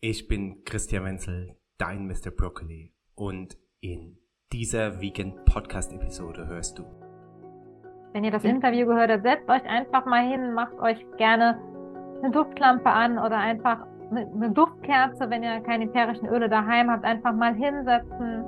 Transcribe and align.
Ich 0.00 0.28
bin 0.28 0.62
Christian 0.64 1.04
Wenzel, 1.04 1.56
dein 1.76 2.06
Mr. 2.06 2.30
Broccoli 2.30 2.94
und 3.16 3.58
in 3.80 4.16
dieser 4.52 5.00
Vegan 5.00 5.34
Podcast 5.44 5.92
Episode 5.92 6.46
hörst 6.46 6.78
du. 6.78 6.84
Wenn 8.12 8.22
ihr 8.22 8.30
das 8.30 8.44
Interview 8.44 8.86
gehört 8.86 9.10
habt, 9.10 9.24
setzt 9.24 9.48
euch 9.48 9.64
einfach 9.68 10.06
mal 10.06 10.22
hin, 10.22 10.52
macht 10.52 10.78
euch 10.78 11.04
gerne 11.16 11.58
eine 12.22 12.30
Duftlampe 12.30 12.88
an 12.88 13.18
oder 13.18 13.38
einfach 13.38 13.88
eine 14.12 14.52
Duftkerze, 14.52 15.28
wenn 15.30 15.42
ihr 15.42 15.58
keine 15.62 15.86
ätherischen 15.86 16.28
Öle 16.28 16.48
daheim 16.48 16.92
habt, 16.92 17.04
einfach 17.04 17.32
mal 17.32 17.56
hinsetzen, 17.56 18.44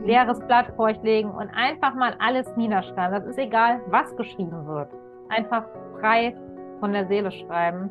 leeres 0.00 0.40
Blatt 0.46 0.72
vor 0.74 0.86
euch 0.86 1.02
legen 1.02 1.30
und 1.32 1.50
einfach 1.50 1.94
mal 1.94 2.16
alles 2.18 2.46
niederschreiben. 2.56 3.20
Das 3.20 3.26
ist 3.26 3.38
egal, 3.38 3.82
was 3.88 4.16
geschrieben 4.16 4.66
wird. 4.66 4.88
Einfach 5.28 5.66
frei 6.00 6.34
von 6.80 6.92
der 6.92 7.06
Seele 7.08 7.30
schreiben. 7.30 7.90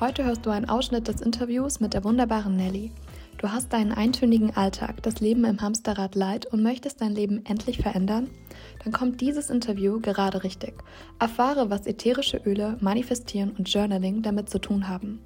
Heute 0.00 0.24
hörst 0.24 0.44
du 0.44 0.50
einen 0.50 0.68
Ausschnitt 0.68 1.06
des 1.06 1.20
Interviews 1.20 1.78
mit 1.78 1.94
der 1.94 2.02
wunderbaren 2.02 2.56
Nelly. 2.56 2.90
Du 3.38 3.52
hast 3.52 3.72
deinen 3.72 3.92
eintönigen 3.92 4.50
Alltag, 4.56 5.00
das 5.04 5.20
Leben 5.20 5.44
im 5.44 5.60
Hamsterrad 5.60 6.16
leid 6.16 6.46
und 6.46 6.64
möchtest 6.64 7.00
dein 7.00 7.14
Leben 7.14 7.46
endlich 7.46 7.78
verändern? 7.78 8.28
Dann 8.82 8.92
kommt 8.92 9.20
dieses 9.20 9.50
Interview 9.50 10.00
gerade 10.00 10.42
richtig. 10.42 10.74
Erfahre, 11.20 11.70
was 11.70 11.86
ätherische 11.86 12.38
Öle, 12.38 12.76
Manifestieren 12.80 13.52
und 13.56 13.72
Journaling 13.72 14.22
damit 14.22 14.50
zu 14.50 14.58
tun 14.58 14.88
haben. 14.88 15.20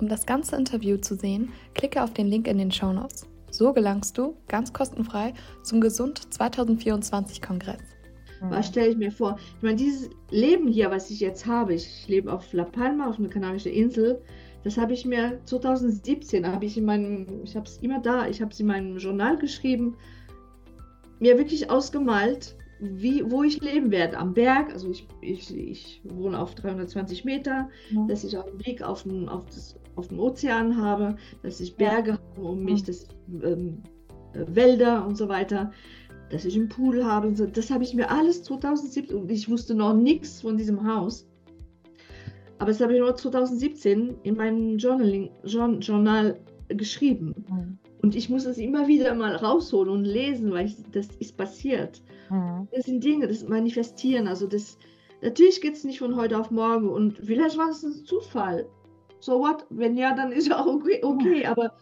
Um 0.00 0.08
das 0.08 0.24
ganze 0.24 0.56
Interview 0.56 0.96
zu 0.96 1.14
sehen, 1.14 1.52
klicke 1.74 2.02
auf 2.02 2.14
den 2.14 2.26
Link 2.26 2.48
in 2.48 2.56
den 2.56 2.72
Show 2.72 2.94
Notes. 2.94 3.26
So 3.50 3.74
gelangst 3.74 4.16
du, 4.16 4.34
ganz 4.48 4.72
kostenfrei, 4.72 5.34
zum 5.62 5.82
Gesund 5.82 6.32
2024 6.32 7.42
Kongress. 7.42 7.95
Was 8.50 8.68
stelle 8.68 8.88
ich 8.88 8.96
mir 8.96 9.12
vor? 9.12 9.38
Ich 9.56 9.62
meine, 9.62 9.76
dieses 9.76 10.10
Leben 10.30 10.68
hier, 10.68 10.90
was 10.90 11.10
ich 11.10 11.20
jetzt 11.20 11.46
habe, 11.46 11.74
ich 11.74 12.06
lebe 12.08 12.32
auf 12.32 12.52
La 12.52 12.64
Palma, 12.64 13.08
auf 13.08 13.18
einer 13.18 13.28
kanarischen 13.28 13.72
Insel, 13.72 14.20
das 14.64 14.76
habe 14.76 14.94
ich 14.94 15.04
mir 15.04 15.38
2017, 15.44 16.46
habe 16.46 16.64
ich 16.64 16.76
in 16.76 16.84
meinem, 16.84 17.42
ich 17.44 17.54
habe 17.54 17.66
es 17.66 17.78
immer 17.78 18.00
da, 18.00 18.26
ich 18.26 18.42
habe 18.42 18.50
es 18.50 18.58
in 18.58 18.66
meinem 18.66 18.98
Journal 18.98 19.38
geschrieben, 19.38 19.96
mir 21.20 21.38
wirklich 21.38 21.70
ausgemalt, 21.70 22.56
wie, 22.80 23.28
wo 23.30 23.42
ich 23.42 23.60
leben 23.60 23.90
werde. 23.90 24.18
Am 24.18 24.34
Berg, 24.34 24.72
also 24.72 24.90
ich, 24.90 25.06
ich, 25.20 25.56
ich 25.56 26.00
wohne 26.04 26.38
auf 26.38 26.54
320 26.54 27.24
Meter, 27.24 27.70
ja. 27.90 28.06
dass 28.06 28.24
ich 28.24 28.36
auch 28.36 28.46
einen 28.46 28.58
Blick 28.58 28.82
auf 28.82 29.04
den, 29.04 29.28
auf, 29.28 29.46
das, 29.46 29.76
auf 29.94 30.08
den 30.08 30.18
Ozean 30.18 30.76
habe, 30.76 31.16
dass 31.42 31.60
ich 31.60 31.76
Berge 31.76 32.10
ja. 32.10 32.18
habe 32.18 32.48
um 32.48 32.64
mich, 32.64 32.82
dass 32.82 33.06
ähm, 33.42 33.82
äh, 34.34 34.44
Wälder 34.48 35.06
und 35.06 35.16
so 35.16 35.28
weiter 35.28 35.72
dass 36.30 36.44
ich 36.44 36.56
einen 36.56 36.68
Pool 36.68 37.04
habe. 37.04 37.28
Und 37.28 37.36
so. 37.36 37.46
Das 37.46 37.70
habe 37.70 37.84
ich 37.84 37.94
mir 37.94 38.10
alles 38.10 38.42
2017 38.44 39.16
und 39.16 39.30
ich 39.30 39.48
wusste 39.48 39.74
noch 39.74 39.94
nichts 39.94 40.40
von 40.40 40.56
diesem 40.56 40.86
Haus. 40.86 41.26
Aber 42.58 42.70
das 42.70 42.80
habe 42.80 42.94
ich 42.94 43.00
nur 43.00 43.14
2017 43.14 44.16
in 44.22 44.36
meinem 44.36 44.78
Journaling, 44.78 45.30
Journal 45.44 46.38
geschrieben. 46.68 47.34
Mhm. 47.48 47.78
Und 48.02 48.16
ich 48.16 48.28
muss 48.28 48.44
es 48.46 48.58
immer 48.58 48.86
wieder 48.88 49.14
mal 49.14 49.34
rausholen 49.36 49.90
und 49.90 50.04
lesen, 50.04 50.52
weil 50.52 50.66
ich, 50.66 50.76
das 50.92 51.08
ist 51.18 51.36
passiert. 51.36 52.02
Mhm. 52.30 52.68
Das 52.72 52.86
sind 52.86 53.04
Dinge, 53.04 53.26
das 53.28 53.46
Manifestieren. 53.46 54.26
Also 54.26 54.46
das, 54.46 54.78
natürlich 55.22 55.60
geht 55.60 55.74
es 55.74 55.84
nicht 55.84 55.98
von 55.98 56.16
heute 56.16 56.38
auf 56.38 56.50
morgen 56.50 56.88
und 56.88 57.18
vielleicht 57.18 57.58
war 57.58 57.70
es 57.70 57.82
ein 57.82 58.04
Zufall. 58.04 58.66
So 59.20 59.40
what? 59.40 59.66
Wenn 59.70 59.96
ja, 59.96 60.14
dann 60.14 60.32
ist 60.32 60.48
ja 60.48 60.60
auch 60.60 60.66
okay, 60.66 61.00
okay. 61.02 61.46
aber 61.46 61.72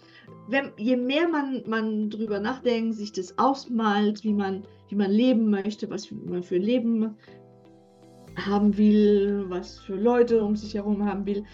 wenn, 0.48 0.72
je 0.76 0.96
mehr 0.96 1.28
man, 1.28 1.62
man 1.66 2.10
drüber 2.10 2.38
nachdenkt, 2.38 2.94
sich 2.94 3.12
das 3.12 3.36
ausmalt, 3.38 4.24
wie 4.24 4.32
man, 4.32 4.64
wie 4.88 4.96
man 4.96 5.10
leben 5.10 5.50
möchte, 5.50 5.88
was 5.90 6.10
man 6.10 6.42
für 6.42 6.58
Leben 6.58 7.16
haben 8.36 8.76
will, 8.76 9.44
was 9.48 9.78
für 9.78 9.96
Leute 9.96 10.42
um 10.42 10.56
sich 10.56 10.74
herum 10.74 11.04
haben 11.04 11.24
will, 11.24 11.44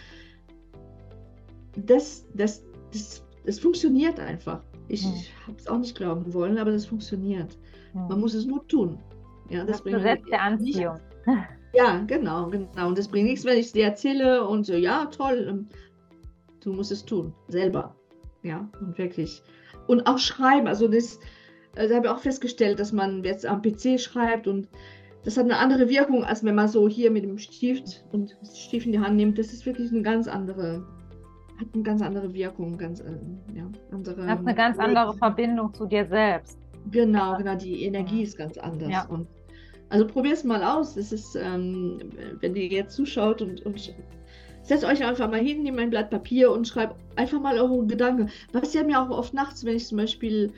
das, 1.77 2.27
das, 2.35 2.65
das, 2.93 3.25
das 3.47 3.59
funktioniert 3.61 4.19
einfach. 4.19 4.63
Ich 4.89 5.05
hm. 5.05 5.13
habe 5.47 5.57
es 5.59 5.67
auch 5.69 5.79
nicht 5.79 5.97
glauben 5.97 6.33
wollen, 6.35 6.59
aber 6.59 6.73
das 6.73 6.87
funktioniert. 6.87 7.57
Hm. 7.93 8.09
Man 8.09 8.21
muss 8.21 8.35
es 8.35 8.47
nur 8.47 8.67
tun. 8.67 8.99
Ja, 9.49 9.65
das, 9.65 9.83
das 9.83 9.93
Gesetz 9.93 10.25
der 10.31 10.43
Anziehung. 10.43 10.99
Nicht, 11.27 11.39
ja, 11.75 11.99
genau, 12.07 12.49
genau. 12.49 12.89
Und 12.89 12.99
das 12.99 13.09
bringt 13.09 13.29
nichts, 13.29 13.45
wenn 13.45 13.59
ich 13.59 13.67
es 13.67 13.73
dir 13.73 13.85
erzähle 13.85 14.47
und 14.47 14.65
so, 14.65 14.75
ja, 14.75 15.07
toll. 15.07 15.67
Du 16.61 16.73
musst 16.73 16.93
es 16.93 17.05
tun, 17.05 17.33
selber. 17.49 17.95
Ja, 18.43 18.69
und 18.81 18.99
wirklich. 18.99 19.43
Und 19.87 20.07
auch 20.07 20.19
schreiben. 20.19 20.67
Also 20.67 20.89
das, 20.89 21.19
also 21.77 21.95
habe 21.95 22.07
ich 22.07 22.13
auch 22.13 22.21
festgestellt, 22.21 22.81
dass 22.81 22.93
man 22.93 23.25
jetzt 23.25 23.47
am 23.47 23.63
PC 23.63 24.01
schreibt 24.01 24.47
und 24.47 24.69
das 25.25 25.37
hat 25.37 25.45
eine 25.45 25.59
andere 25.59 25.89
Wirkung, 25.89 26.25
als 26.25 26.45
wenn 26.45 26.55
man 26.55 26.69
so 26.69 26.89
hier 26.89 27.11
mit 27.11 27.25
dem 27.25 27.37
Stift 27.37 28.05
und 28.13 28.37
Stift 28.55 28.87
in 28.87 28.93
die 28.93 29.01
Hand 29.01 29.17
nimmt. 29.17 29.39
Das 29.39 29.53
ist 29.53 29.67
wirklich 29.67 29.93
eine 29.93 30.03
ganz 30.03 30.27
andere, 30.27 30.87
hat 31.59 31.69
eine 31.75 31.83
ganz 31.83 32.01
andere 32.01 32.33
Wirkung, 32.33 32.79
ganz 32.79 33.01
äh, 33.01 33.19
ja, 33.55 33.71
andere. 33.91 34.27
Hat 34.27 34.39
eine 34.39 34.55
ganz 34.55 34.79
andere 34.79 35.15
Verbindung 35.15 35.75
zu 35.75 35.87
dir 35.87 36.07
selbst. 36.07 36.59
Genau, 36.91 37.37
genau. 37.37 37.55
Die 37.55 37.85
Energie 37.85 38.23
ist 38.23 38.39
ganz 38.39 38.57
anders. 38.57 38.89
Ja. 38.89 39.07
Und 39.09 39.29
also 39.91 40.07
probier 40.07 40.33
es 40.33 40.45
mal 40.45 40.63
aus. 40.63 40.95
Das 40.95 41.13
ist, 41.13 41.37
ähm, 41.37 41.99
wenn 42.41 42.57
ihr 42.57 42.69
jetzt 42.69 42.95
zuschaut 42.95 43.43
und, 43.43 43.61
und 43.67 43.95
Setzt 44.63 44.85
euch 44.85 45.05
einfach 45.05 45.31
mal 45.31 45.41
hin, 45.41 45.63
nehmt 45.63 45.79
ein 45.79 45.91
Blatt 45.91 46.11
Papier 46.11 46.53
und 46.53 46.69
schreibt 46.69 46.97
einfach 47.17 47.41
mal 47.41 47.59
eure 47.59 47.87
Gedanken. 47.87 48.31
Was 48.53 48.75
ja 48.75 48.85
mir 48.85 49.01
auch 49.01 49.11
oft 49.11 49.35
nachts, 49.35 49.65
wenn 49.65 49.77
ich 49.77 49.87
zum 49.87 49.99
Beispiel, 49.99 50.53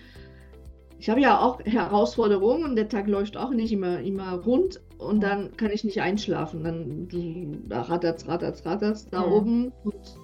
ich 0.99 1.09
habe 1.09 1.21
ja 1.21 1.41
auch 1.41 1.61
Herausforderungen 1.65 2.65
und 2.65 2.77
der 2.77 2.89
Tag 2.89 3.07
läuft 3.07 3.37
auch 3.37 3.51
nicht 3.51 3.73
immer, 3.73 4.01
immer 4.01 4.33
rund 4.35 4.81
und 4.99 5.23
dann 5.23 5.57
kann 5.57 5.71
ich 5.71 5.85
nicht 5.85 6.01
einschlafen. 6.01 6.65
Dann 6.65 7.65
da 7.69 7.83
rattert 7.83 8.27
rattert 8.27 8.65
rattert 8.67 9.13
da 9.13 9.27
mhm. 9.27 9.33
oben 9.33 9.73
und 9.85 10.19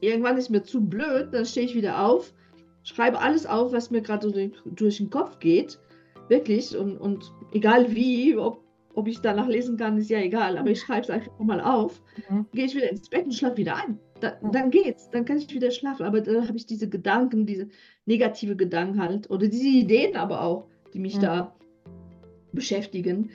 irgendwann 0.00 0.36
ist 0.36 0.50
mir 0.50 0.62
zu 0.62 0.80
blöd, 0.80 1.28
dann 1.32 1.46
stehe 1.46 1.66
ich 1.66 1.74
wieder 1.74 2.04
auf, 2.06 2.32
schreibe 2.82 3.20
alles 3.20 3.46
auf, 3.46 3.72
was 3.72 3.90
mir 3.90 4.02
gerade 4.02 4.30
durch, 4.30 4.52
durch 4.64 4.98
den 4.98 5.10
Kopf 5.10 5.38
geht. 5.38 5.78
Wirklich 6.28 6.76
und, 6.76 6.98
und 6.98 7.32
egal 7.52 7.94
wie, 7.94 8.36
ob 8.36 8.61
ob 8.94 9.08
ich 9.08 9.20
danach 9.20 9.48
lesen 9.48 9.76
kann, 9.76 9.96
ist 9.96 10.10
ja 10.10 10.18
egal, 10.18 10.58
aber 10.58 10.70
ich 10.70 10.80
schreibe 10.80 11.02
es 11.02 11.10
einfach 11.10 11.38
mal 11.38 11.60
auf. 11.60 12.02
Mhm. 12.28 12.46
Gehe 12.52 12.66
ich 12.66 12.74
wieder 12.74 12.90
ins 12.90 13.08
Bett 13.08 13.24
und 13.24 13.32
schlafe 13.32 13.56
wieder 13.56 13.76
ein. 13.76 13.98
Da. 14.20 14.34
Dann 14.52 14.70
geht's, 14.70 15.10
dann 15.10 15.24
kann 15.24 15.38
ich 15.38 15.52
wieder 15.52 15.70
schlafen. 15.70 16.04
Aber 16.04 16.20
dann 16.20 16.46
habe 16.46 16.56
ich 16.56 16.66
diese 16.66 16.88
Gedanken, 16.88 17.46
diese 17.46 17.68
negative 18.06 18.56
Gedanken 18.56 19.00
halt, 19.00 19.30
oder 19.30 19.48
diese 19.48 19.66
Ideen 19.66 20.16
aber 20.16 20.42
auch, 20.42 20.66
die 20.92 20.98
mich 20.98 21.16
mhm. 21.16 21.22
da 21.22 21.56
beschäftigen. 22.52 23.30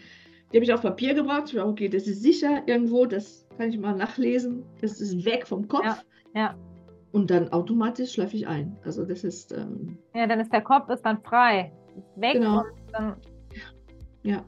Die 0.52 0.58
habe 0.58 0.64
ich 0.64 0.74
auf 0.74 0.82
Papier 0.82 1.14
gebracht. 1.14 1.46
Ich 1.48 1.56
war, 1.56 1.68
okay, 1.68 1.90
das 1.90 2.08
ist 2.08 2.22
sicher 2.22 2.64
irgendwo, 2.68 3.06
das 3.06 3.46
kann 3.58 3.70
ich 3.70 3.78
mal 3.78 3.96
nachlesen. 3.96 4.64
Das 4.80 5.02
ist 5.02 5.26
weg 5.26 5.48
vom 5.48 5.68
Kopf. 5.68 5.84
Ja, 5.84 6.04
ja. 6.36 6.56
Und 7.12 7.32
dann 7.32 7.52
automatisch 7.52 8.14
schlafe 8.14 8.36
ich 8.36 8.48
ein. 8.48 8.78
Also 8.84 9.04
das 9.04 9.24
ist. 9.24 9.52
Ähm, 9.52 9.98
ja, 10.14 10.28
dann 10.28 10.40
ist 10.40 10.54
der 10.54 10.62
Kopf 10.62 10.90
ist 10.90 11.02
dann 11.02 11.22
frei. 11.22 11.72
Ist 11.98 12.22
weg 12.22 12.34
genau. 12.34 12.60
und 12.60 12.94
dann. 12.94 13.16
Ja 14.24 14.46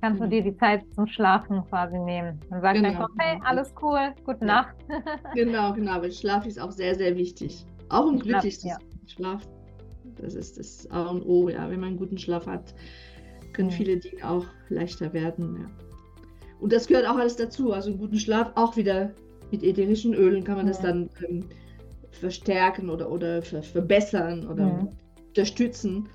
kannst 0.00 0.20
du 0.20 0.28
dir 0.28 0.42
die 0.42 0.56
Zeit 0.56 0.82
zum 0.94 1.06
Schlafen 1.06 1.64
quasi 1.68 1.98
nehmen. 1.98 2.40
Dann 2.50 2.60
sagt 2.60 2.80
genau. 2.80 3.00
Kopf, 3.00 3.12
hey, 3.18 3.40
alles 3.44 3.72
cool, 3.82 4.14
gute 4.24 4.40
ja. 4.40 4.46
Nacht. 4.46 4.76
genau, 5.34 5.72
genau, 5.72 6.00
weil 6.00 6.12
Schlaf 6.12 6.46
ist 6.46 6.60
auch 6.60 6.70
sehr, 6.70 6.94
sehr 6.94 7.16
wichtig. 7.16 7.64
Auch 7.88 8.06
um 8.06 8.18
glücklich 8.18 8.60
zu 8.60 8.68
sein. 8.68 8.78
Schlaf, 9.06 9.42
das 10.20 10.34
ist 10.34 10.58
das 10.58 10.90
A 10.90 11.08
und 11.08 11.22
O, 11.22 11.48
ja. 11.48 11.70
Wenn 11.70 11.80
man 11.80 11.90
einen 11.90 11.98
guten 11.98 12.18
Schlaf 12.18 12.46
hat, 12.46 12.74
können 13.52 13.70
viele 13.70 13.96
Dinge 13.96 14.28
auch 14.28 14.46
leichter 14.68 15.12
werden, 15.12 15.56
ja. 15.60 15.70
Und 16.60 16.72
das 16.72 16.86
gehört 16.86 17.06
auch 17.06 17.16
alles 17.16 17.36
dazu. 17.36 17.72
Also 17.72 17.90
einen 17.90 17.98
guten 17.98 18.18
Schlaf 18.18 18.52
auch 18.56 18.76
wieder 18.76 19.12
mit 19.50 19.62
ätherischen 19.62 20.14
Ölen 20.14 20.44
kann 20.44 20.56
man 20.56 20.66
das 20.66 20.80
dann 20.80 21.08
ähm, 21.26 21.48
verstärken 22.10 22.90
oder, 22.90 23.10
oder 23.10 23.42
ver 23.42 23.62
verbessern 23.62 24.46
oder 24.48 24.88
unterstützen. 25.28 26.08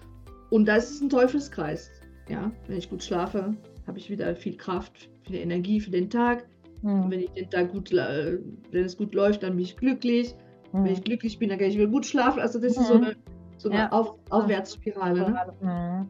Und 0.49 0.65
das 0.65 0.91
ist 0.91 1.01
ein 1.01 1.09
Teufelskreis. 1.09 1.89
Ja, 2.29 2.51
wenn 2.67 2.77
ich 2.77 2.89
gut 2.89 3.03
schlafe, 3.03 3.55
habe 3.87 3.97
ich 3.97 4.09
wieder 4.09 4.35
viel 4.35 4.57
Kraft, 4.57 5.09
viel 5.25 5.35
Energie 5.35 5.79
für 5.79 5.91
den 5.91 6.09
Tag. 6.09 6.45
Mhm. 6.81 7.09
Wenn 7.09 7.19
ich 7.21 7.31
den 7.31 7.49
Tag 7.49 7.71
gut, 7.71 7.91
wenn 7.91 8.85
es 8.85 8.97
gut 8.97 9.13
läuft, 9.13 9.43
dann 9.43 9.55
bin 9.55 9.63
ich 9.63 9.77
glücklich. 9.77 10.35
Mhm. 10.71 10.85
Wenn 10.85 10.93
ich 10.93 11.03
glücklich 11.03 11.39
bin, 11.39 11.49
dann 11.49 11.57
kann 11.57 11.67
ich 11.67 11.77
wieder 11.77 11.87
gut 11.87 12.05
schlafen. 12.05 12.39
Also 12.39 12.59
das 12.59 12.77
ist 12.77 12.87
so 12.87 12.95
mhm. 12.95 13.03
eine, 13.03 13.15
so 13.57 13.69
eine 13.69 13.79
ja. 13.79 13.91
Auf, 13.91 14.15
Aufwärtsspirale. 14.29 15.31
Ne? 15.31 15.53
Mhm. 15.61 16.07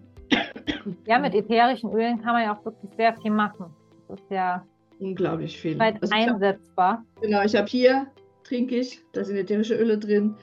Ja, 1.06 1.20
mit 1.20 1.34
ätherischen 1.36 1.92
Ölen 1.94 2.22
kann 2.22 2.34
man 2.34 2.44
ja 2.44 2.58
auch 2.58 2.66
wirklich 2.66 2.92
sehr 2.98 3.16
viel 3.22 3.32
machen. 3.32 3.68
Das 4.08 4.20
ist 4.20 4.32
ja 4.32 4.66
unglaublich 5.00 5.60
viel. 5.60 5.78
Weit 5.80 6.02
also 6.02 6.14
einsetzbar. 6.14 7.04
Hab, 7.16 7.22
genau, 7.22 7.44
ich 7.44 7.56
habe 7.56 7.68
hier 7.68 8.08
trinke 8.44 8.76
ich. 8.76 9.02
Da 9.14 9.24
sind 9.24 9.38
ätherische 9.38 9.76
Öle 9.76 9.98
drin. 9.98 10.36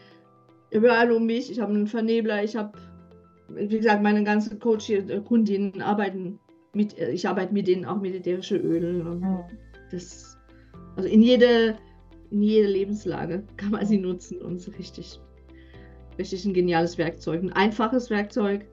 Überall 0.71 1.11
um 1.13 1.27
mich. 1.27 1.51
Ich 1.51 1.61
habe 1.61 1.73
einen 1.73 1.87
Vernebler. 1.87 2.43
Ich 2.43 2.57
habe, 2.57 2.73
wie 3.49 3.69
gesagt, 3.69 4.03
meine 4.03 4.25
ganzen 4.25 4.59
Coach 4.59 4.87
hier, 4.87 5.09
äh, 5.09 5.21
Kundinnen 5.21 5.83
arbeiten 5.83 6.39
mit, 6.75 6.99
äh, 6.99 7.11
ich 7.11 7.27
arbeite 7.29 7.53
mit 7.53 7.67
denen 7.67 7.85
auch 7.85 8.01
mit 8.01 8.15
ätherischen 8.15 8.61
Ölen. 8.61 9.07
Und 9.07 9.21
Mhm. 9.21 9.39
das, 9.91 10.37
also 10.97 11.09
in 11.09 11.23
jede, 11.23 11.77
in 12.31 12.43
jede 12.43 12.69
Lebenslage 12.69 13.45
kann 13.57 13.71
man 13.73 13.87
sie 13.87 13.99
nutzen 13.99 14.41
und 14.43 14.61
so 14.61 14.71
richtig, 14.73 15.21
richtig 16.19 16.45
ein 16.45 16.55
geniales 16.55 16.99
Werkzeug. 16.99 17.43
Ein 17.43 17.53
einfaches 17.53 18.11
Werkzeug. 18.11 18.67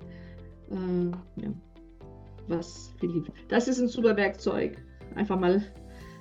Äh, 0.72 1.42
ja. 1.42 1.54
Was 2.48 2.94
viel 3.00 3.12
Liebe. 3.12 3.32
Das 3.50 3.68
ist 3.68 3.80
ein 3.80 3.88
super 3.88 4.16
Werkzeug. 4.16 4.78
Einfach 5.16 5.40
mal 5.40 5.62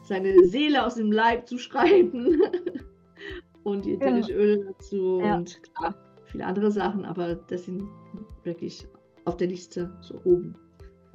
seine 0.03 0.45
Seele 0.47 0.85
aus 0.85 0.95
dem 0.97 1.13
Leib 1.13 1.47
zu 1.49 1.59
schreiben. 1.59 2.41
und 3.65 3.85
die 3.85 3.95
ätherische 3.95 4.33
Öle 4.33 4.65
dazu 4.65 5.21
Ja. 5.23 5.37
und 5.37 5.61
klar, 5.75 5.95
viele 6.27 6.47
andere 6.47 6.71
Sachen, 6.71 7.05
aber 7.05 7.35
das 7.35 7.65
sind 7.65 7.83
wirklich 8.45 8.87
auf 9.25 9.37
der 9.37 9.49
Liste 9.49 9.93
so 10.01 10.21
oben. 10.25 10.55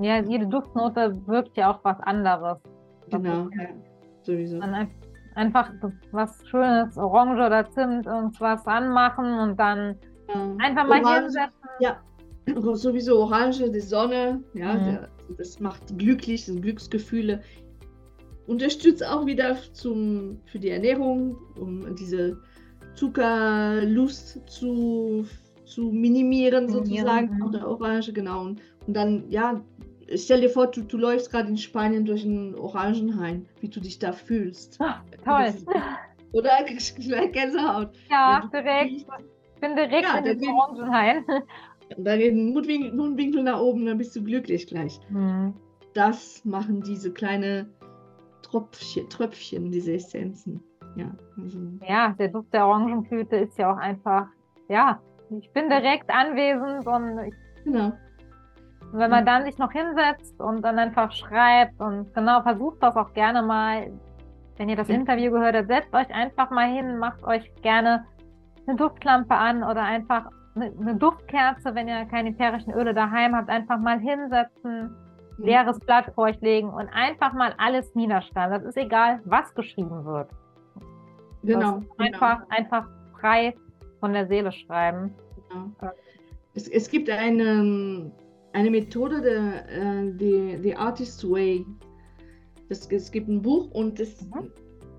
Ja, 0.01 0.19
jede 0.21 0.47
Duftnote 0.47 1.15
wirkt 1.27 1.57
ja 1.57 1.71
auch 1.73 1.79
was 1.83 1.99
anderes. 2.01 2.57
Genau, 3.09 3.49
ja, 3.57 3.67
sowieso. 4.23 4.59
Dann 4.59 4.73
ein- 4.73 4.91
einfach 5.35 5.71
was 6.11 6.45
Schönes, 6.47 6.97
Orange 6.97 7.45
oder 7.45 7.69
Zimt, 7.71 8.05
irgendwas 8.05 8.65
anmachen 8.67 9.33
und 9.39 9.59
dann 9.59 9.95
Ja. 10.29 10.55
einfach 10.59 10.87
mal 10.87 11.01
Orange, 11.03 11.23
hinsetzen. 11.23 11.69
Ja, 11.79 11.97
sowieso 12.73 13.19
Orange, 13.21 13.69
die 13.69 13.79
Sonne, 13.79 14.43
ja, 14.53 14.73
Mhm. 14.73 14.85
der, 14.85 15.09
das 15.37 15.59
macht 15.59 15.97
glücklich, 15.97 16.41
das 16.41 16.45
sind 16.47 16.61
Glücksgefühle. 16.61 17.41
Unterstützt 18.47 19.05
auch 19.05 19.25
wieder 19.25 19.55
zum, 19.73 20.41
für 20.45 20.59
die 20.59 20.69
Ernährung, 20.71 21.37
um 21.59 21.95
diese 21.95 22.37
Zuckerlust 22.95 24.41
zu, 24.49 25.25
zu 25.65 25.83
minimieren, 25.91 26.65
Minimieren, 26.65 26.69
sozusagen. 26.69 27.35
mhm. 27.35 27.43
Auch 27.43 27.51
der 27.51 27.67
Orange, 27.67 28.11
genau. 28.13 28.41
Und, 28.41 28.61
und 28.87 28.93
dann, 28.97 29.29
ja, 29.29 29.61
stell 30.15 30.41
dir 30.41 30.49
vor, 30.49 30.67
du, 30.67 30.81
du 30.81 30.97
läufst 30.97 31.31
gerade 31.31 31.49
in 31.49 31.57
Spanien 31.57 32.05
durch 32.05 32.23
einen 32.25 32.55
Orangenhain, 32.55 33.47
wie 33.59 33.69
du 33.69 33.79
dich 33.79 33.99
da 33.99 34.11
fühlst. 34.11 34.79
Ah, 34.81 35.01
toll. 35.23 35.53
Oder 36.33 36.51
Gänsehaut. 37.31 37.89
Ja, 38.09 38.49
direkt. 38.53 38.91
Ich 38.91 39.61
bin 39.61 39.75
direkt 39.75 40.03
Ja, 40.03 40.17
in 40.17 40.39
den 40.39 40.49
Orangenhain. 40.49 41.25
Und 41.97 42.05
dann 42.05 42.19
den 42.19 42.53
Mundwinkel, 42.53 42.93
Mundwinkel 42.93 43.43
nach 43.43 43.59
oben, 43.59 43.85
dann 43.85 43.97
bist 43.97 44.15
du 44.15 44.23
glücklich 44.23 44.67
gleich. 44.67 44.99
Hm. 45.09 45.53
das 45.93 46.43
machen 46.45 46.81
diese 46.81 47.11
kleine 47.11 47.67
Tröpfchen, 48.43 49.09
Tröpfchen 49.09 49.71
diese 49.71 49.93
Essenzen. 49.93 50.63
Ja, 50.95 51.11
also, 51.41 51.59
Ja, 51.87 52.15
der 52.17 52.29
Duft 52.29 52.53
der 52.53 52.65
Orangenblüte 52.65 53.35
ist 53.37 53.57
ja 53.57 53.73
auch 53.73 53.77
einfach, 53.77 54.27
ja, 54.69 55.01
ich 55.37 55.49
bin 55.51 55.69
direkt 55.69 56.09
anwesend 56.09 56.85
und 56.87 57.19
ich, 57.27 57.33
genau. 57.63 57.93
Wenn 58.93 59.09
man 59.09 59.25
dann 59.25 59.45
sich 59.45 59.57
noch 59.57 59.71
hinsetzt 59.71 60.39
und 60.39 60.61
dann 60.61 60.77
einfach 60.79 61.11
schreibt 61.11 61.79
und 61.79 62.13
genau 62.13 62.41
versucht 62.41 62.81
das 62.81 62.95
auch 62.95 63.13
gerne 63.13 63.41
mal, 63.41 63.91
wenn 64.57 64.69
ihr 64.69 64.75
das. 64.75 64.89
Interview 64.89 65.31
gehört 65.31 65.55
habt, 65.55 65.67
setzt 65.67 65.93
euch 65.93 66.13
einfach 66.13 66.49
mal 66.51 66.67
hin, 66.67 66.97
macht 66.97 67.23
euch 67.23 67.51
gerne 67.61 68.05
eine 68.67 68.75
Duftlampe 68.75 69.35
an 69.35 69.63
oder 69.63 69.81
einfach 69.81 70.29
eine, 70.55 70.95
Duftkerze, 70.95 71.73
wenn 71.75 71.87
ihr 71.87 72.05
keine 72.05 72.29
ätherischen 72.29 72.73
Öle 72.73 72.93
daheim 72.93 73.35
habt, 73.35 73.49
einfach 73.49 73.79
mal 73.79 73.99
hinsetzen, 73.99 74.95
leeres 75.37 75.79
Blatt 75.79 76.11
vor 76.13 76.25
euch 76.25 76.39
legen 76.41 76.69
und 76.69 76.89
einfach 76.89 77.33
mal 77.33 77.53
alles 77.57 77.95
niederschreiben. 77.95 78.51
Das 78.51 78.63
ist 78.65 78.77
egal, 78.77 79.21
was 79.25 79.53
geschrieben 79.55 80.05
wird. 80.05 80.29
Genau. 81.43 81.79
Das 81.79 81.99
einfach, 81.99 82.41
einfach 82.49 82.87
frei 83.19 83.55
von 83.99 84.13
der 84.13 84.27
Seele 84.27 84.51
schreiben. 84.51 85.15
genau. 85.49 85.91
Es, 86.53 86.67
es 86.67 86.89
gibt 86.89 87.09
eine, 87.09 88.11
eine 88.53 88.69
Methode, 88.71 89.21
der, 89.21 89.69
äh, 89.69 90.11
die, 90.13 90.57
die 90.61 90.75
Artist's 90.75 91.23
Way. 91.29 91.65
Das, 92.69 92.87
es 92.91 93.11
gibt 93.11 93.27
ein 93.27 93.41
Buch 93.41 93.69
und 93.71 93.99
das, 93.99 94.21
Mhm. 94.21 94.51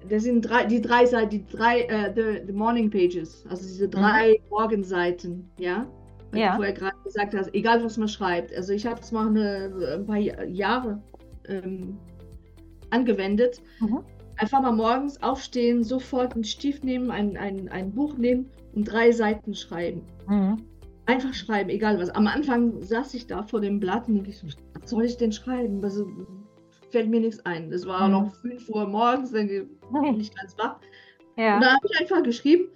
das 0.09 0.23
sind 0.25 0.43
drei, 0.43 0.65
die 0.67 0.81
drei 0.81 1.07
Seiten, 1.07 1.31
die 1.31 1.47
drei, 1.47 1.83
äh, 1.83 2.13
the, 2.15 2.47
the 2.47 2.53
Morning 2.53 2.91
Pages, 2.91 3.45
also 3.49 3.63
diese 3.63 3.89
drei 3.89 4.41
Morgenseiten, 4.51 5.51
ja. 5.59 5.87
Weil 6.31 6.41
Ja. 6.41 6.51
du 6.51 6.57
vorher 6.57 6.73
gerade 6.73 6.97
gesagt 7.05 7.35
hast, 7.35 7.55
egal 7.55 7.85
was 7.85 7.97
man 7.99 8.09
schreibt. 8.09 8.55
Also 8.57 8.73
ich 8.73 8.87
habe 8.87 9.01
es 9.01 9.13
mal 9.13 9.29
eine, 9.29 9.97
ein 9.99 10.07
paar 10.07 10.17
Ja- 10.19 10.43
Jahre 10.45 11.03
ähm, 11.49 11.99
angewendet. 12.91 13.61
Mhm. 13.81 14.01
Einfach 14.37 14.63
mal 14.63 14.73
morgens 14.73 15.23
aufstehen, 15.23 15.85
sofort 15.85 16.35
einen 16.35 16.45
Stift 16.45 16.85
nehmen, 16.85 17.11
ein, 17.11 17.37
ein, 17.37 17.69
ein 17.69 17.93
Buch 17.93 18.17
nehmen 18.17 18.47
und 18.75 18.85
drei 18.85 19.13
Seiten 19.13 19.55
schreiben. 19.55 20.03
Mhm. 20.27 20.57
Einfach 21.07 21.35
schreiben, 21.35 21.69
egal 21.71 21.99
was. 21.99 22.11
Am 22.11 22.27
Anfang 22.27 22.81
saß 22.83 23.15
ich 23.15 23.27
da 23.27 23.43
vor 23.43 23.61
dem 23.61 23.81
Blatt 23.81 24.09
und 24.09 24.27
ich 24.29 24.39
so, 24.39 24.47
was 24.81 24.91
soll 24.91 25.05
ich 25.05 25.17
denn 25.17 25.33
schreiben? 25.33 25.83
Also, 25.83 26.07
fällt 26.91 27.09
mir 27.11 27.21
nichts 27.21 27.45
ein. 27.45 27.73
Es 27.73 27.87
war 27.87 28.07
Mhm. 28.07 28.13
noch 28.13 28.35
5 28.37 28.69
Uhr 28.69 28.87
morgens, 28.87 29.33
dann 29.33 29.49
bin 29.49 30.21
ich 30.21 30.35
ganz 30.35 30.57
wach. 30.59 30.77
Ja. 31.37 31.57
Und 31.57 31.63
da 31.63 31.73
habe 31.75 31.87
ich 31.91 32.01
einfach 32.01 32.23
geschrieben, 32.23 32.69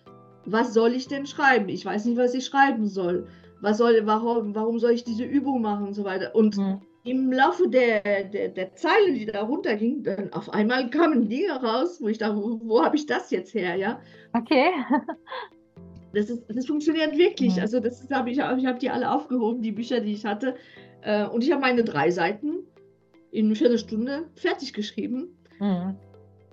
was 0.45 0.75
soll 0.75 0.93
ich 0.93 1.07
denn 1.09 1.27
schreiben? 1.27 1.69
Ich 1.69 1.85
weiß 1.85 2.05
nicht, 2.07 2.17
was 2.19 2.35
ich 2.35 2.45
schreiben 2.47 2.87
soll. 2.89 3.27
Was 3.61 3.79
soll, 3.79 4.01
warum, 4.05 4.55
warum 4.55 4.79
soll 4.79 4.93
ich 4.93 5.05
diese 5.05 5.25
Übung 5.25 5.63
machen 5.63 5.87
und 5.89 5.95
so 5.95 6.05
weiter. 6.05 6.35
Und 6.35 6.57
Mhm. 6.57 6.81
im 7.05 7.33
Laufe 7.33 7.69
der, 7.69 8.01
der, 8.25 8.49
der 8.49 8.75
Zeile, 8.75 9.13
die 9.13 9.27
da 9.27 9.43
runterging, 9.43 10.03
dann 10.03 10.33
auf 10.33 10.51
einmal 10.51 10.91
kamen 10.91 11.29
Dinge 11.29 11.53
raus, 11.63 11.99
wo 12.01 12.09
ich 12.09 12.19
dachte, 12.19 12.37
wo, 12.37 12.61
wo 12.63 12.85
habe 12.85 12.97
ich 12.97 13.07
das 13.07 13.31
jetzt 13.31 13.55
her? 13.55 13.77
Ja, 13.77 14.01
Okay. 14.33 14.71
das, 16.13 16.31
ist, 16.31 16.45
das 16.49 16.67
funktioniert 16.67 17.17
wirklich. 17.17 17.57
Mhm. 17.57 17.63
Also 17.63 17.81
das 17.81 18.07
habe 18.11 18.31
ich, 18.31 18.39
ich 18.39 18.67
habe 18.67 18.79
die 18.79 18.91
alle 18.91 19.11
aufgehoben, 19.11 19.63
die 19.63 19.73
Bücher, 19.73 20.01
die 20.01 20.13
ich 20.13 20.25
hatte. 20.25 20.55
Äh, 21.03 21.27
Und 21.27 21.45
ich 21.45 21.51
habe 21.53 21.61
meine 21.61 21.85
drei 21.85 22.11
Seiten 22.11 22.65
in 23.31 23.47
einer 23.47 23.55
Viertelstunde 23.57 24.25
fertig 24.35 24.73
geschrieben. 24.73 25.29
Mhm. 25.61 25.97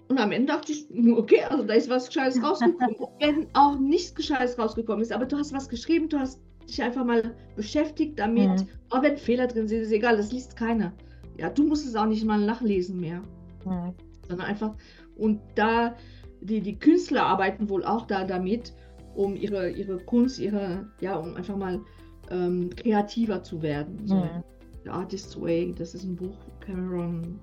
Und 0.09 0.19
am 0.19 0.31
Ende 0.31 0.51
dachte 0.53 0.73
ich, 0.73 0.85
okay, 1.15 1.43
also 1.49 1.63
da 1.63 1.73
ist 1.73 1.89
was 1.89 2.07
Gescheites 2.07 2.43
rausgekommen. 2.43 2.95
Wenn 3.19 3.47
auch 3.53 3.79
nichts 3.79 4.13
Gescheites 4.13 4.59
rausgekommen 4.59 5.01
ist, 5.01 5.11
aber 5.11 5.25
du 5.25 5.37
hast 5.37 5.53
was 5.53 5.69
geschrieben, 5.69 6.09
du 6.09 6.19
hast 6.19 6.41
dich 6.67 6.81
einfach 6.83 7.03
mal 7.05 7.35
beschäftigt 7.55 8.19
damit. 8.19 8.61
Mhm. 8.61 8.67
Auch 8.89 9.01
wenn 9.01 9.17
Fehler 9.17 9.47
drin 9.47 9.67
sind, 9.67 9.81
ist 9.81 9.91
egal, 9.91 10.17
das 10.17 10.31
liest 10.31 10.55
keiner. 10.55 10.93
Ja, 11.37 11.49
du 11.49 11.63
musst 11.63 11.85
es 11.87 11.95
auch 11.95 12.05
nicht 12.05 12.25
mal 12.25 12.39
nachlesen 12.39 12.99
mehr, 12.99 13.21
Mhm. 13.65 13.93
sondern 14.27 14.47
einfach. 14.47 14.75
Und 15.15 15.39
da, 15.55 15.95
die, 16.41 16.61
die 16.61 16.77
Künstler 16.77 17.23
arbeiten 17.25 17.69
wohl 17.69 17.83
auch 17.83 18.05
da 18.05 18.23
damit, 18.23 18.73
um 19.15 19.35
ihre, 19.35 19.69
ihre 19.69 19.97
Kunst, 19.97 20.39
ihre, 20.39 20.87
ja, 21.01 21.15
um 21.15 21.35
einfach 21.35 21.55
mal 21.57 21.79
ähm, 22.31 22.69
kreativer 22.75 23.43
zu 23.43 23.61
werden. 23.61 23.99
So, 24.05 24.15
Mhm. 24.15 24.43
The 24.83 24.89
Artist's 24.89 25.39
Way, 25.39 25.73
das 25.77 25.93
ist 25.95 26.03
ein 26.03 26.15
Buch, 26.15 26.35
Cameron, 26.59 27.39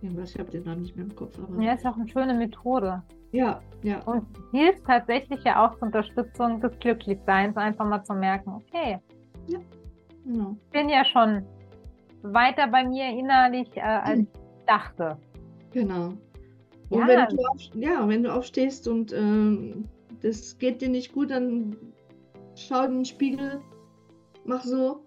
irgendwas, 0.00 0.30
ich 0.32 0.38
habe 0.38 0.50
den 0.50 0.62
Namen 0.64 0.82
nicht 0.82 0.94
mehr 0.96 1.04
im 1.06 1.14
Kopf, 1.16 1.36
aber. 1.38 1.60
Ja, 1.60 1.72
ist 1.72 1.84
auch 1.84 1.96
eine 1.96 2.08
schöne 2.08 2.34
Methode. 2.34 3.02
Ja, 3.32 3.60
ja. 3.82 4.00
Und 4.04 4.24
hilft 4.52 4.84
tatsächlich 4.86 5.42
ja 5.42 5.64
auch 5.66 5.74
zur 5.74 5.84
Unterstützung 5.88 6.60
des 6.60 6.78
Glücklichseins, 6.78 7.56
einfach 7.56 7.84
mal 7.84 8.04
zu 8.04 8.14
merken, 8.14 8.50
okay, 8.50 8.98
Genau. 10.24 10.56
ich 10.64 10.70
bin 10.70 10.88
ja 10.88 11.04
schon 11.04 11.44
weiter 12.22 12.68
bei 12.68 12.84
mir 12.84 13.08
innerlich, 13.08 13.68
äh, 13.76 13.80
als 13.80 14.18
Mhm. 14.20 14.28
ich 14.32 14.64
dachte. 14.66 15.16
Genau. 15.72 16.12
Und 16.90 17.00
Ja. 17.00 17.08
wenn 17.08 17.36
du, 17.36 17.42
auf, 17.44 17.60
ja, 17.74 18.08
wenn 18.08 18.22
du 18.22 18.32
aufstehst 18.32 18.86
und 18.88 19.12
ähm, 19.12 19.84
das 20.24 20.58
geht 20.58 20.80
dir 20.80 20.88
nicht 20.88 21.12
gut, 21.12 21.30
dann 21.30 21.76
schau 22.56 22.84
in 22.84 22.92
den 22.92 23.04
Spiegel, 23.04 23.60
mach 24.44 24.62
so 24.62 25.04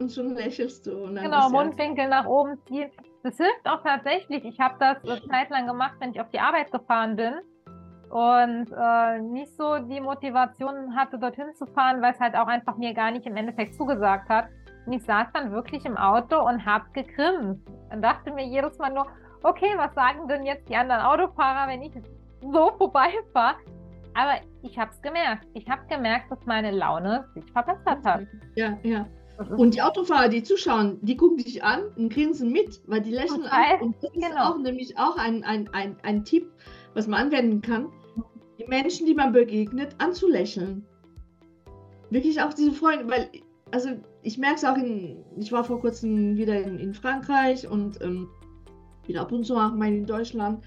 und 0.00 0.10
schon 0.10 0.34
lächelst 0.34 0.86
du. 0.86 1.04
Und 1.04 1.14
dann 1.14 1.24
Genau, 1.24 1.46
ist 1.46 1.52
ja- 1.52 1.62
Mundwinkel 1.62 2.08
nach 2.08 2.26
oben 2.26 2.58
ziehen. 2.66 2.90
Das 3.22 3.36
hilft 3.36 3.66
auch 3.66 3.82
tatsächlich. 3.82 4.44
Ich 4.44 4.58
habe 4.60 4.74
das 4.78 5.02
eine 5.04 5.20
Zeit 5.28 5.50
lang 5.50 5.66
gemacht, 5.66 5.94
wenn 5.98 6.10
ich 6.10 6.20
auf 6.20 6.30
die 6.30 6.38
Arbeit 6.40 6.70
gefahren 6.72 7.16
bin 7.16 7.34
und 8.10 8.68
äh, 8.72 9.18
nicht 9.20 9.54
so 9.56 9.78
die 9.78 10.00
Motivation 10.00 10.94
hatte, 10.94 11.18
dorthin 11.18 11.52
zu 11.54 11.66
fahren, 11.66 12.00
weil 12.00 12.12
es 12.12 12.20
halt 12.20 12.34
auch 12.36 12.46
einfach 12.46 12.76
mir 12.76 12.94
gar 12.94 13.10
nicht 13.10 13.26
im 13.26 13.36
Endeffekt 13.36 13.74
zugesagt 13.74 14.28
hat. 14.28 14.46
Und 14.86 14.92
ich 14.92 15.02
saß 15.02 15.26
dann 15.34 15.50
wirklich 15.50 15.84
im 15.84 15.96
Auto 15.96 16.40
und 16.46 16.64
habe 16.64 16.84
gegrinst. 16.92 17.66
Und 17.92 18.00
dachte 18.02 18.30
mir 18.32 18.46
jedes 18.46 18.78
Mal 18.78 18.92
nur, 18.92 19.06
okay, 19.42 19.74
was 19.76 19.92
sagen 19.94 20.28
denn 20.28 20.44
jetzt 20.46 20.68
die 20.68 20.76
anderen 20.76 21.02
Autofahrer, 21.02 21.68
wenn 21.68 21.82
ich 21.82 21.92
so 22.42 22.70
vorbeifahre? 22.78 23.56
Aber 24.16 24.40
ich 24.62 24.78
habe 24.78 24.90
es 24.90 25.02
gemerkt. 25.02 25.46
Ich 25.52 25.68
habe 25.68 25.82
gemerkt, 25.88 26.30
dass 26.30 26.38
meine 26.46 26.70
Laune 26.70 27.26
sich 27.34 27.44
verbessert 27.52 28.02
hat. 28.02 28.26
Ja, 28.54 28.78
ja. 28.82 29.06
Ist 29.38 29.50
Und 29.50 29.74
die 29.74 29.82
Autofahrer, 29.82 30.30
die 30.30 30.42
zuschauen, 30.42 30.98
die 31.02 31.16
gucken 31.16 31.36
dich 31.36 31.62
an 31.62 31.82
und 31.96 32.10
grinsen 32.10 32.50
mit, 32.50 32.80
weil 32.86 33.02
die 33.02 33.10
lächeln 33.10 33.44
an. 33.44 33.80
Und 33.82 33.96
das 34.02 34.10
ist 34.14 34.22
genau. 34.22 34.52
auch 34.52 34.58
nämlich 34.58 34.96
auch 34.98 35.18
ein, 35.18 35.44
ein, 35.44 35.68
ein, 35.74 35.96
ein 36.02 36.24
Tipp, 36.24 36.50
was 36.94 37.06
man 37.06 37.26
anwenden 37.26 37.60
kann, 37.60 37.88
die 38.58 38.64
Menschen, 38.64 39.04
die 39.06 39.14
man 39.14 39.32
begegnet, 39.32 39.94
anzulächeln. 39.98 40.86
Wirklich 42.08 42.40
auch 42.40 42.54
diese 42.54 42.72
Freunde, 42.72 43.10
weil, 43.10 43.28
also 43.72 43.90
ich 44.22 44.38
merke 44.38 44.56
es 44.56 44.64
auch 44.64 44.78
in, 44.78 45.22
ich 45.36 45.52
war 45.52 45.64
vor 45.64 45.80
kurzem 45.80 46.36
wieder 46.38 46.58
in, 46.58 46.78
in 46.78 46.94
Frankreich 46.94 47.68
und 47.68 48.00
ähm, 48.00 48.28
wieder 49.06 49.20
ab 49.20 49.32
und 49.32 49.44
zu 49.44 49.56
auch 49.56 49.74
mal 49.74 49.92
in 49.92 50.06
Deutschland. 50.06 50.64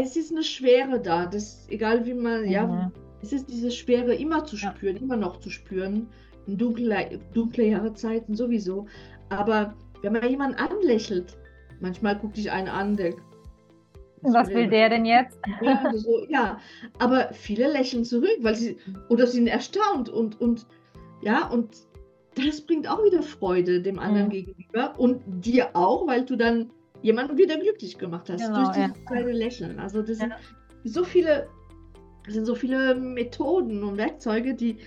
Es 0.00 0.16
ist 0.16 0.32
eine 0.32 0.42
Schwere 0.42 1.00
da. 1.00 1.26
Das, 1.26 1.66
egal 1.70 2.04
wie 2.06 2.14
man, 2.14 2.48
ja, 2.48 2.66
Mhm. 2.66 2.92
es 3.22 3.32
ist 3.32 3.48
diese 3.48 3.70
Schwere 3.70 4.14
immer 4.14 4.44
zu 4.44 4.56
Ja. 4.56 4.72
spüren, 4.72 4.96
immer 4.96 5.16
noch 5.16 5.40
zu 5.40 5.50
spüren. 5.50 6.08
In 6.46 6.58
dunkle, 6.58 7.20
dunkle 7.32 7.64
Jahreszeiten 7.64 8.34
sowieso. 8.34 8.86
Aber 9.30 9.74
wenn 10.02 10.12
man 10.12 10.28
jemanden 10.28 10.56
anlächelt, 10.58 11.36
manchmal 11.80 12.18
guckt 12.18 12.36
dich 12.36 12.50
einen 12.50 12.68
an, 12.68 12.96
der. 12.96 13.14
Was 14.22 14.48
will 14.48 14.68
der 14.68 14.88
denn 14.88 15.04
jetzt? 15.04 15.38
Ja, 15.60 15.90
so, 15.94 16.24
ja, 16.28 16.58
aber 16.98 17.30
viele 17.32 17.70
lächeln 17.70 18.04
zurück, 18.04 18.38
weil 18.40 18.54
sie 18.54 18.78
oder 19.10 19.26
sind 19.26 19.46
erstaunt 19.48 20.08
und, 20.08 20.40
und 20.40 20.66
ja, 21.22 21.46
und 21.48 21.68
das 22.34 22.62
bringt 22.62 22.88
auch 22.88 23.04
wieder 23.04 23.22
Freude 23.22 23.82
dem 23.82 23.98
anderen 23.98 24.28
Mhm. 24.28 24.30
gegenüber 24.30 24.94
und 24.98 25.22
dir 25.44 25.76
auch, 25.76 26.06
weil 26.06 26.24
du 26.24 26.36
dann 26.36 26.70
jemanden 27.04 27.36
wieder 27.36 27.58
glücklich 27.58 27.98
gemacht 27.98 28.30
hast 28.30 28.46
Genau, 28.46 28.64
durch 28.64 28.76
ja. 28.76 28.88
dieses 28.88 29.04
kleine 29.04 29.32
Lächeln. 29.32 29.78
Also 29.78 30.00
das 30.02 30.18
Ja. 30.20 30.28
sind 30.82 30.92
so 30.94 31.04
viele, 31.04 31.48
sind 32.26 32.46
so 32.46 32.54
viele 32.54 32.94
Methoden 32.94 33.84
und 33.84 33.98
Werkzeuge, 33.98 34.54
die, 34.54 34.78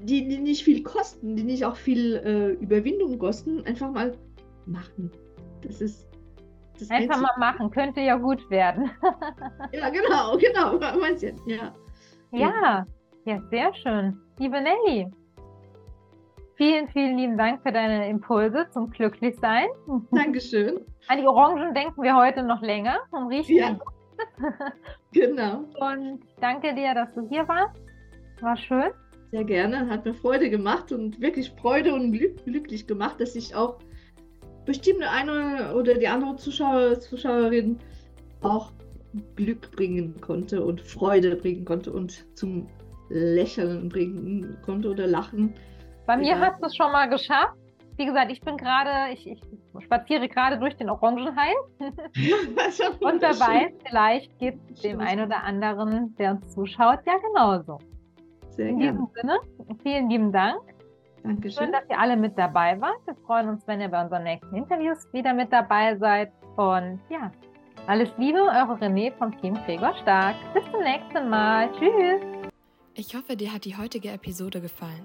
die, 0.00 0.26
die 0.26 0.38
nicht 0.38 0.64
viel 0.64 0.82
kosten, 0.82 1.36
die 1.36 1.44
nicht 1.44 1.64
auch 1.64 1.76
viel 1.76 2.16
äh, 2.16 2.48
Überwindung 2.64 3.18
kosten, 3.18 3.64
einfach 3.66 3.90
mal 3.92 4.12
machen. 4.66 5.12
Das 5.62 5.80
ist 5.80 6.08
das 6.78 6.90
Einfach 6.90 7.14
Einzige. 7.16 7.20
mal 7.22 7.38
machen, 7.52 7.70
könnte 7.70 8.00
ja 8.00 8.16
gut 8.16 8.48
werden. 8.50 8.90
Ja, 9.72 9.90
genau, 9.90 10.36
genau, 10.38 10.78
meinst 11.00 11.22
du, 11.22 11.32
ja. 11.46 11.72
Ja, 12.32 12.84
ja, 13.24 13.40
sehr 13.50 13.72
schön. 13.74 14.18
Liebe 14.38 14.60
Nelly, 14.60 15.06
vielen, 16.58 16.88
vielen 16.88 17.16
lieben 17.16 17.38
Dank 17.38 17.62
für 17.62 17.72
deine 17.72 18.08
Impulse 18.10 18.66
zum 18.72 18.90
Glücklichsein. 18.90 19.68
Dankeschön. 20.10 20.80
An 21.08 21.18
die 21.18 21.26
Orangen 21.26 21.72
denken 21.72 22.02
wir 22.02 22.14
heute 22.16 22.42
noch 22.42 22.60
länger 22.60 22.98
und 23.12 23.28
riechen 23.28 23.56
Ja. 23.56 23.78
Genau, 25.12 25.64
Und 25.78 26.20
danke 26.40 26.74
dir, 26.74 26.92
dass 26.92 27.14
du 27.14 27.26
hier 27.28 27.46
warst. 27.48 27.80
War 28.40 28.56
schön. 28.56 28.90
sehr 29.30 29.44
gerne. 29.44 29.88
Hat 29.88 30.04
mir 30.04 30.12
Freude 30.12 30.50
gemacht 30.50 30.90
und 30.92 31.20
wirklich 31.20 31.50
Freude 31.52 31.94
und 31.94 32.12
glück, 32.12 32.44
glücklich 32.44 32.86
gemacht, 32.86 33.20
dass 33.20 33.36
ich 33.36 33.54
auch 33.54 33.78
bestimmt 34.66 35.02
eine 35.02 35.74
oder 35.74 35.94
die 35.94 36.08
andere 36.08 36.36
Zuschauer, 36.36 36.98
Zuschauerin 37.00 37.78
auch 38.42 38.72
Glück 39.36 39.70
bringen 39.70 40.20
konnte 40.20 40.64
und 40.64 40.80
Freude 40.80 41.36
bringen 41.36 41.64
konnte 41.64 41.92
und 41.92 42.26
zum 42.36 42.68
Lächeln 43.08 43.88
bringen 43.88 44.58
konnte 44.62 44.90
oder 44.90 45.06
Lachen. 45.06 45.54
Bei 46.08 46.16
mir 46.16 46.36
Ja. 46.36 46.40
hast 46.40 46.60
du 46.62 46.66
es 46.66 46.74
schon 46.74 46.90
mal 46.90 47.06
geschafft. 47.10 47.52
Wie 47.98 48.06
gesagt, 48.06 48.30
ich 48.32 48.40
bin 48.40 48.56
gerade, 48.56 49.12
ich, 49.12 49.26
ich 49.30 49.42
spaziere 49.84 50.26
gerade 50.28 50.56
durch 50.58 50.74
den 50.76 50.88
Orangenhain 50.88 51.52
und 51.80 53.20
wer 53.20 53.38
weiß, 53.40 53.72
vielleicht 53.86 54.38
gibt 54.38 54.70
es 54.70 54.80
dem 54.80 55.00
einen 55.00 55.26
oder 55.26 55.42
anderen, 55.44 56.14
der 56.16 56.30
uns 56.32 56.48
zuschaut, 56.54 57.00
ja 57.06 57.18
genauso. 57.18 57.78
Sehr 58.50 58.68
In 58.68 58.78
gerne. 58.78 58.92
diesem 58.92 59.08
Sinne, 59.14 59.38
vielen 59.82 60.08
lieben 60.08 60.32
Dank. 60.32 60.60
Schön, 61.22 61.34
Dankeschön. 61.34 61.72
dass 61.72 61.82
ihr 61.90 61.98
alle 61.98 62.16
mit 62.16 62.38
dabei 62.38 62.80
wart. 62.80 63.04
Wir 63.04 63.14
freuen 63.26 63.48
uns, 63.50 63.66
wenn 63.66 63.80
ihr 63.82 63.88
bei 63.88 64.00
unseren 64.02 64.22
nächsten 64.22 64.54
Interviews 64.54 65.12
wieder 65.12 65.34
mit 65.34 65.52
dabei 65.52 65.96
seid. 65.96 66.32
Und 66.56 67.00
ja, 67.10 67.30
alles 67.86 68.10
Liebe, 68.16 68.38
eure 68.38 68.74
René 68.78 69.12
vom 69.18 69.36
Team 69.40 69.54
Gregor 69.66 69.92
Stark. 70.02 70.36
Bis 70.54 70.64
zum 70.70 70.80
nächsten 70.82 71.28
Mal. 71.28 71.68
Tschüss. 71.72 72.22
Ich 72.94 73.14
hoffe, 73.14 73.36
dir 73.36 73.52
hat 73.52 73.64
die 73.66 73.76
heutige 73.76 74.10
Episode 74.10 74.60
gefallen. 74.60 75.04